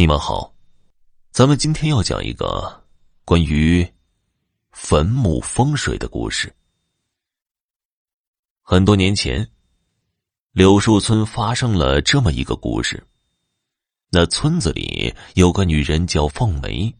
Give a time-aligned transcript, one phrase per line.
[0.00, 0.54] 你们好，
[1.32, 2.84] 咱们今天要讲一个
[3.24, 3.84] 关于
[4.70, 6.54] 坟墓风水的故事。
[8.62, 9.44] 很多年前，
[10.52, 13.04] 柳树村发生了这么一个故事。
[14.08, 16.94] 那村子里有个女人叫凤梅，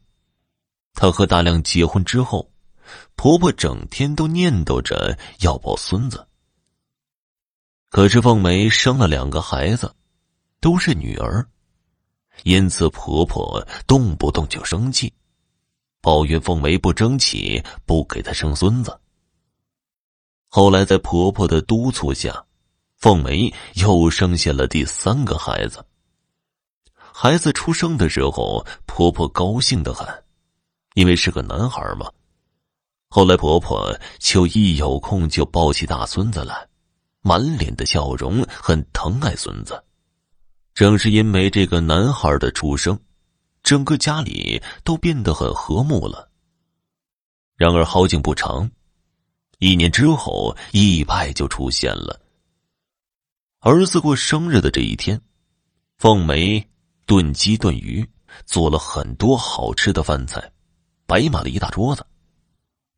[0.95, 2.51] 她和大亮结婚之后，
[3.15, 6.27] 婆婆整天都念叨着要抱孙子。
[7.91, 9.95] 可是凤梅生了两个孩子，
[10.61, 11.49] 都是女儿。
[12.45, 15.13] 因此，婆婆动不动就生气，
[16.01, 18.99] 抱怨凤梅不争气，不给她生孙子。
[20.49, 22.45] 后来，在婆婆的督促下，
[22.97, 25.85] 凤梅又生下了第三个孩子。
[26.95, 30.07] 孩子出生的时候，婆婆高兴的很，
[30.95, 32.11] 因为是个男孩嘛。
[33.11, 36.67] 后来，婆婆就一有空就抱起大孙子来，
[37.21, 39.83] 满脸的笑容，很疼爱孙子。
[40.79, 42.97] 正是因为这个男孩的出生，
[43.65, 46.31] 整个家里都变得很和睦了。
[47.57, 48.71] 然而好景不长，
[49.59, 52.21] 一年之后意外就出现了。
[53.59, 55.21] 儿子过生日的这一天，
[55.97, 56.65] 凤梅
[57.07, 58.09] 炖鸡炖鱼，
[58.47, 60.41] 做了很多好吃的饭菜，
[61.09, 62.07] 摆满了一大桌子。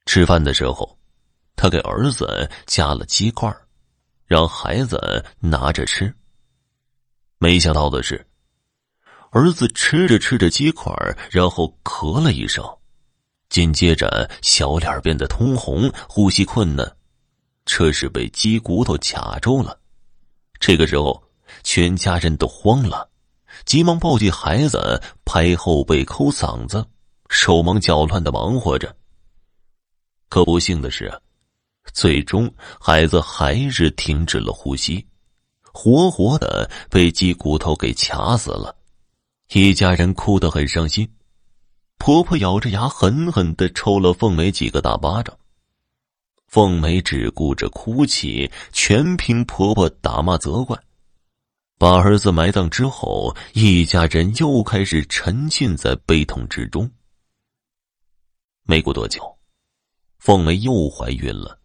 [0.05, 0.98] 吃饭的时候，
[1.56, 3.50] 他给儿子夹了鸡块，
[4.27, 6.14] 让孩子拿着吃。
[7.42, 8.27] 没想到的是，
[9.30, 10.92] 儿子吃着吃着鸡块，
[11.30, 12.62] 然后咳了一声，
[13.48, 16.94] 紧接着小脸变得通红，呼吸困难，
[17.64, 19.80] 这是被鸡骨头卡住了。
[20.58, 21.22] 这个时候，
[21.62, 23.08] 全家人都慌了，
[23.64, 26.86] 急忙抱起孩子，拍后背、抠嗓子，
[27.30, 28.94] 手忙脚乱的忙活着。
[30.28, 31.11] 可不幸的是，
[31.94, 35.06] 最终孩子还是停止了呼吸。
[35.72, 38.76] 活活的被鸡骨头给卡死了，
[39.52, 41.08] 一家人哭得很伤心。
[41.98, 45.36] 婆婆咬着牙，狠狠的抽了凤梅几个大巴掌。
[46.48, 50.77] 凤梅只顾着哭泣，全凭婆婆打骂责怪。
[51.78, 56.90] 把儿子埋葬之后，一家人又开始沉浸在悲痛之中。
[58.64, 59.22] 没过多久，
[60.18, 61.59] 凤梅又怀孕了。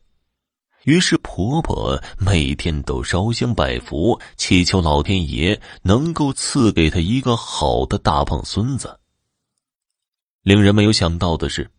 [0.86, 9.00] 于是，婆婆每天都烧香拜佛，祈求老天爷能够赐给她一个好的大胖孙子。
[10.44, 11.72] 令人没有想到的是，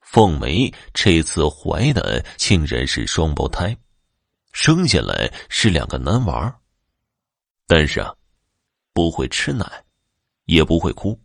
[0.00, 3.76] 凤梅这次怀的竟然是双胞胎，
[4.52, 6.52] 生下来是两个男娃
[7.68, 8.12] 但是啊，
[8.92, 9.64] 不会吃奶，
[10.46, 11.16] 也不会哭，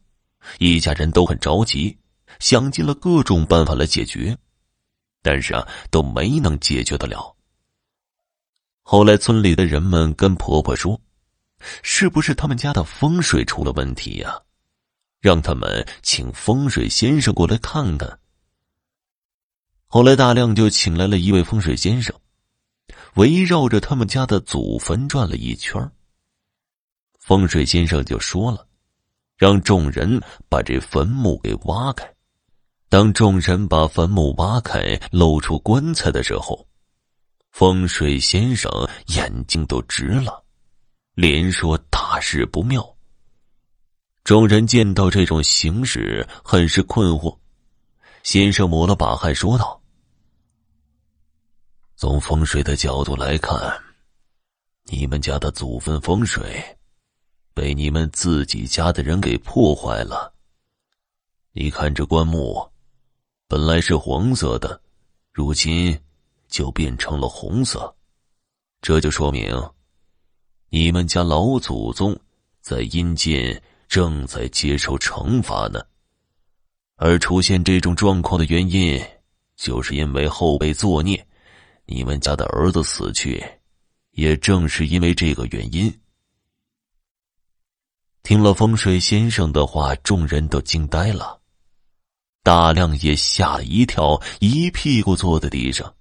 [0.60, 1.98] 一家人都很着急，
[2.40, 4.38] 想尽了各种办法来解决。
[5.28, 7.36] 但是啊，都没能解决得了。
[8.82, 11.02] 后来村里的人们跟婆婆说
[11.84, 14.42] ：“是不是他们家的风水出了问题呀？
[15.20, 18.18] 让他们请风水先生过来看看。”
[19.88, 22.16] 后来大亮就请来了一位风水先生，
[23.16, 25.92] 围绕着他们家的祖坟转了一圈。
[27.20, 28.66] 风水先生就说了
[29.36, 32.10] ：“让众人把这坟墓给挖开。”
[32.90, 36.66] 当众人把坟墓挖开，露出棺材的时候，
[37.52, 38.72] 风水先生
[39.08, 40.42] 眼睛都直了，
[41.14, 42.96] 连说大事不妙。
[44.24, 47.38] 众人见到这种形势，很是困惑。
[48.24, 49.82] 先生抹了把汗，说道
[51.98, 53.58] ：“从风水的角度来看，
[54.86, 56.64] 你们家的祖坟风水
[57.54, 60.34] 被你们自己家的人给破坏了。
[61.52, 62.66] 你看这棺木。”
[63.50, 64.82] 本来是黄色的，
[65.32, 65.98] 如今
[66.50, 67.96] 就变成了红色，
[68.82, 69.58] 这就说明
[70.70, 72.14] 你们家老祖宗
[72.60, 75.82] 在阴间正在接受惩罚呢。
[76.98, 79.02] 而出现这种状况的原因，
[79.56, 81.26] 就是因为后辈作孽，
[81.86, 83.42] 你们家的儿子死去，
[84.12, 85.94] 也正是因为这个原因。
[88.24, 91.40] 听了风水先生的话，众人都惊呆了。
[92.48, 95.94] 大亮也吓了一跳，一屁股坐在地上。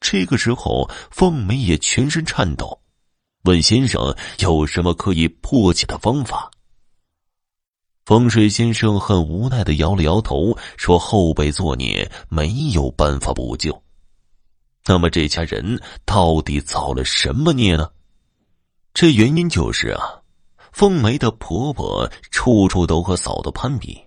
[0.00, 2.78] 这个时候，凤梅也全身颤抖，
[3.44, 6.50] 问先生有什么可以破解的方法。
[8.04, 13.82] 风水先生很无奈的摇了摇头，说：“后辈作孽，没有办法补救。
[14.84, 17.90] 那么这家人到底造了什么孽呢？
[18.92, 20.20] 这原因就是啊，
[20.70, 23.98] 凤梅的婆婆处处都和嫂子攀比。”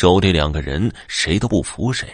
[0.00, 2.08] 妯娌两个人谁都不服谁，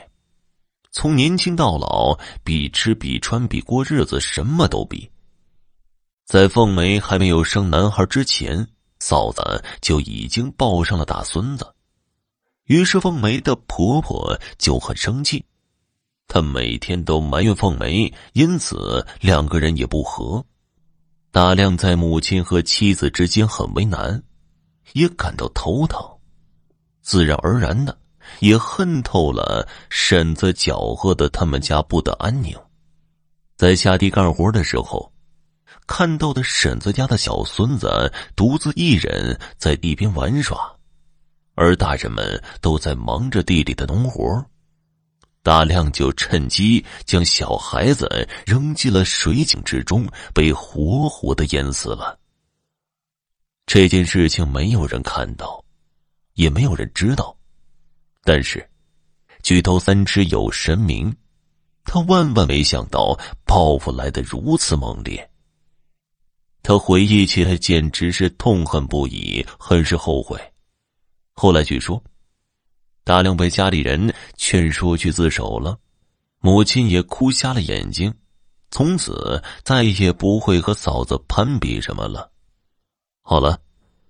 [0.90, 5.08] 从年轻到老，比吃比穿比过日子，什么都比。
[6.24, 8.66] 在凤梅还没有生男孩之前，
[8.98, 11.64] 嫂子就已经抱上了大孙子。
[12.64, 15.44] 于是凤梅的婆婆就很生气，
[16.26, 20.44] 她每天都埋怨凤梅，因此两个人也不和。
[21.30, 24.20] 大亮在母亲和妻子之间很为难，
[24.94, 26.04] 也感到头疼，
[27.06, 27.96] 自然而然的
[28.40, 32.52] 也恨透了婶子搅和的他们家不得安宁。
[33.56, 35.12] 在下地干活的时候，
[35.86, 40.68] 看到的婶子家的小孙子独自一人在地边玩耍。
[41.54, 44.44] 而大人们都在忙着地里的农活，
[45.44, 50.04] 大亮就趁机将小孩子扔进了水井之中，
[50.34, 52.18] 被活活的淹死了。
[53.64, 55.64] 这件事情没有人看到，
[56.36, 57.36] 也没有人知道，
[58.22, 58.66] 但是
[59.42, 61.14] 举头三尺有神明，
[61.84, 65.30] 他万万没想到报复来的如此猛烈。
[66.62, 70.40] 他回忆起来，简直是痛恨不已，很是后悔。
[71.32, 72.02] 后来据说，
[73.04, 75.78] 大亮被家里人劝说去自首了，
[76.40, 78.12] 母亲也哭瞎了眼睛，
[78.72, 82.30] 从此再也不会和嫂子攀比什么了。
[83.22, 83.60] 好了，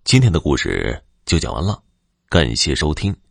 [0.03, 1.83] 今天的故事就讲完了，
[2.29, 3.26] 感谢收听。